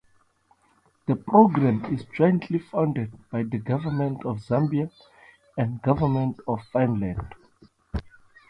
The 1.05 1.15
programme 1.15 1.85
is 1.93 2.05
jointly 2.05 2.57
funded 2.57 3.13
by 3.29 3.43
the 3.43 3.59
Government 3.59 4.25
of 4.25 4.39
Zambia 4.39 4.89
and 5.59 5.79
Government 5.83 6.39
of 6.47 6.61
Finland. 6.73 7.35